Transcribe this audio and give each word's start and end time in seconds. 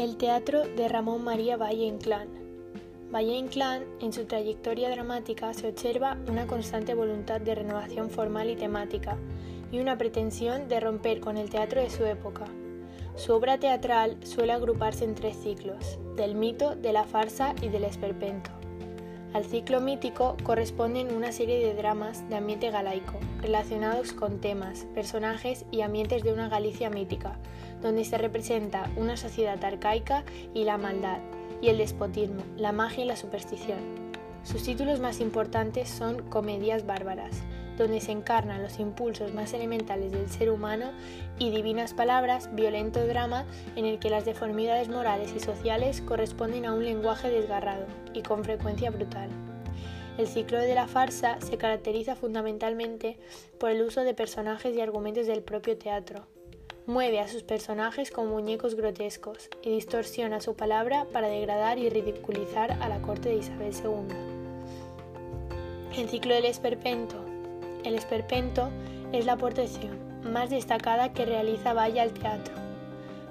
El 0.00 0.16
teatro 0.16 0.62
de 0.66 0.88
Ramón 0.88 1.22
María 1.24 1.58
Valle 1.58 1.84
Inclán. 1.84 2.28
Valle 3.14 3.34
Inclán, 3.34 3.84
en 4.00 4.14
su 4.14 4.24
trayectoria 4.24 4.88
dramática, 4.88 5.52
se 5.52 5.68
observa 5.68 6.16
una 6.26 6.46
constante 6.46 6.94
voluntad 6.94 7.38
de 7.38 7.54
renovación 7.54 8.08
formal 8.08 8.48
y 8.48 8.56
temática, 8.56 9.18
y 9.70 9.78
una 9.78 9.98
pretensión 9.98 10.68
de 10.68 10.80
romper 10.80 11.20
con 11.20 11.36
el 11.36 11.50
teatro 11.50 11.82
de 11.82 11.90
su 11.90 12.06
época. 12.06 12.46
Su 13.14 13.34
obra 13.34 13.58
teatral 13.58 14.16
suele 14.22 14.54
agruparse 14.54 15.04
en 15.04 15.14
tres 15.14 15.36
ciclos, 15.36 15.98
del 16.16 16.34
mito, 16.34 16.76
de 16.76 16.94
la 16.94 17.04
farsa 17.04 17.54
y 17.60 17.68
del 17.68 17.84
esperpento. 17.84 18.50
Al 19.32 19.44
ciclo 19.44 19.80
mítico 19.80 20.36
corresponden 20.42 21.14
una 21.14 21.30
serie 21.30 21.64
de 21.64 21.74
dramas 21.74 22.28
de 22.28 22.34
ambiente 22.34 22.68
galaico, 22.72 23.14
relacionados 23.40 24.12
con 24.12 24.40
temas, 24.40 24.86
personajes 24.92 25.64
y 25.70 25.82
ambientes 25.82 26.24
de 26.24 26.32
una 26.32 26.48
Galicia 26.48 26.90
mítica, 26.90 27.38
donde 27.80 28.04
se 28.04 28.18
representa 28.18 28.90
una 28.96 29.16
sociedad 29.16 29.62
arcaica 29.64 30.24
y 30.52 30.64
la 30.64 30.78
maldad, 30.78 31.20
y 31.62 31.68
el 31.68 31.78
despotismo, 31.78 32.42
la 32.56 32.72
magia 32.72 33.04
y 33.04 33.06
la 33.06 33.14
superstición. 33.14 33.78
Sus 34.42 34.64
títulos 34.64 34.98
más 34.98 35.20
importantes 35.20 35.88
son 35.88 36.22
Comedias 36.28 36.84
bárbaras, 36.84 37.42
donde 37.80 38.00
se 38.00 38.12
encarnan 38.12 38.62
los 38.62 38.78
impulsos 38.78 39.32
más 39.32 39.54
elementales 39.54 40.12
del 40.12 40.28
ser 40.28 40.50
humano, 40.50 40.92
y 41.38 41.50
Divinas 41.50 41.94
Palabras, 41.94 42.54
violento 42.54 43.04
drama 43.06 43.46
en 43.74 43.86
el 43.86 43.98
que 43.98 44.10
las 44.10 44.26
deformidades 44.26 44.88
morales 44.88 45.32
y 45.34 45.40
sociales 45.40 46.02
corresponden 46.02 46.66
a 46.66 46.74
un 46.74 46.84
lenguaje 46.84 47.30
desgarrado 47.30 47.86
y 48.12 48.22
con 48.22 48.44
frecuencia 48.44 48.90
brutal. 48.90 49.30
El 50.18 50.26
ciclo 50.26 50.58
de 50.58 50.74
la 50.74 50.86
farsa 50.86 51.40
se 51.40 51.56
caracteriza 51.56 52.14
fundamentalmente 52.14 53.18
por 53.58 53.70
el 53.70 53.80
uso 53.82 54.02
de 54.02 54.12
personajes 54.12 54.76
y 54.76 54.80
argumentos 54.82 55.26
del 55.26 55.42
propio 55.42 55.78
teatro. 55.78 56.26
Mueve 56.86 57.20
a 57.20 57.28
sus 57.28 57.42
personajes 57.42 58.10
como 58.10 58.32
muñecos 58.32 58.74
grotescos 58.74 59.48
y 59.62 59.70
distorsiona 59.70 60.42
su 60.42 60.54
palabra 60.54 61.06
para 61.12 61.28
degradar 61.28 61.78
y 61.78 61.88
ridiculizar 61.88 62.72
a 62.72 62.88
la 62.88 63.00
corte 63.00 63.30
de 63.30 63.36
Isabel 63.36 63.72
II. 63.72 64.14
El 65.96 66.08
ciclo 66.10 66.34
del 66.34 66.44
esperpento 66.44 67.29
el 67.84 67.94
esperpento 67.94 68.70
es 69.12 69.26
la 69.26 69.32
aportación 69.32 69.98
más 70.22 70.50
destacada 70.50 71.12
que 71.12 71.24
realiza 71.24 71.72
Valle 71.72 72.00
al 72.00 72.12
teatro. 72.12 72.54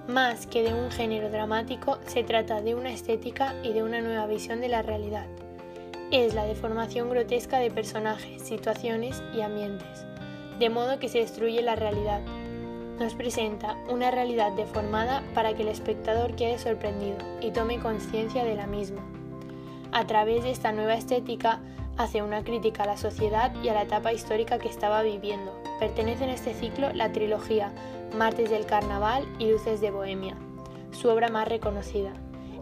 Más 0.08 0.48
que 0.48 0.64
de 0.64 0.74
un 0.74 0.90
género 0.90 1.30
dramático, 1.30 2.00
se 2.08 2.24
trata 2.24 2.62
de 2.62 2.74
una 2.74 2.92
estética 2.92 3.54
y 3.64 3.74
de 3.74 3.84
una 3.84 4.02
nueva 4.02 4.26
visión 4.26 4.60
de 4.60 4.70
la 4.70 4.82
realidad. 4.82 5.28
Es 6.12 6.34
la 6.34 6.46
deformación 6.46 7.10
grotesca 7.10 7.60
de 7.60 7.70
personajes, 7.70 8.42
situaciones 8.42 9.22
y 9.36 9.42
ambientes, 9.42 10.06
de 10.58 10.70
modo 10.70 10.98
que 10.98 11.10
se 11.10 11.20
destruye 11.20 11.62
la 11.62 11.76
realidad. 11.76 12.22
Nos 13.00 13.14
presenta 13.14 13.78
una 13.88 14.10
realidad 14.10 14.52
deformada 14.54 15.24
para 15.36 15.54
que 15.54 15.62
el 15.62 15.68
espectador 15.68 16.36
quede 16.36 16.58
sorprendido 16.58 17.18
y 17.40 17.52
tome 17.52 17.80
conciencia 17.80 18.44
de 18.44 18.56
la 18.56 18.66
misma. 18.66 19.06
A 19.92 20.06
través 20.08 20.44
de 20.44 20.52
esta 20.52 20.72
nueva 20.72 20.96
estética, 20.96 21.62
hace 22.00 22.24
una 22.24 22.46
crítica 22.46 22.84
a 22.84 22.88
la 22.88 22.98
sociedad 22.98 23.54
y 23.62 23.68
a 23.68 23.74
la 23.74 23.82
etapa 23.82 24.14
histórica 24.14 24.58
que 24.58 24.70
estaba 24.70 25.04
viviendo. 25.04 25.54
Pertenece 25.80 26.24
en 26.24 26.30
este 26.30 26.54
ciclo 26.54 26.94
la 26.94 27.12
trilogía 27.12 27.74
Martes 28.18 28.50
del 28.50 28.66
Carnaval 28.66 29.28
y 29.38 29.52
Luces 29.52 29.82
de 29.82 29.92
Bohemia, 29.92 30.38
su 30.92 31.10
obra 31.10 31.28
más 31.28 31.50
reconocida, 31.50 32.14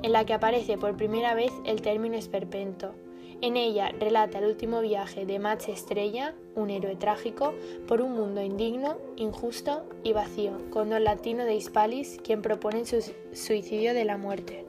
en 0.01 0.11
la 0.11 0.25
que 0.25 0.33
aparece 0.33 0.79
por 0.79 0.97
primera 0.97 1.35
vez 1.35 1.53
el 1.65 1.83
término 1.83 2.15
esperpento. 2.15 2.95
En 3.39 3.57
ella 3.57 3.91
relata 3.99 4.39
el 4.39 4.45
último 4.45 4.81
viaje 4.81 5.27
de 5.27 5.37
Max 5.37 5.69
Estrella, 5.69 6.33
un 6.55 6.71
héroe 6.71 6.95
trágico, 6.95 7.53
por 7.87 8.01
un 8.01 8.13
mundo 8.13 8.41
indigno, 8.41 8.97
injusto 9.17 9.83
y 10.03 10.13
vacío, 10.13 10.53
con 10.71 10.89
don 10.89 11.03
Latino 11.03 11.45
de 11.45 11.53
Hispalis, 11.53 12.17
quien 12.23 12.41
propone 12.41 12.87
su 12.87 13.13
suicidio 13.33 13.93
de 13.93 14.05
la 14.05 14.17
muerte. 14.17 14.65